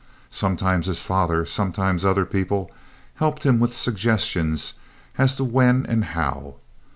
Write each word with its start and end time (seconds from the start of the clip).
Sometimes 0.31 0.87
his 0.87 1.03
father, 1.03 1.45
sometimes 1.45 2.03
other 2.03 2.25
people, 2.25 2.71
helped 3.17 3.43
him 3.45 3.59
with 3.59 3.71
suggestions 3.71 4.73
as 5.19 5.35
to 5.35 5.43
when 5.43 5.85
and 5.85 6.03
how. 6.17 6.55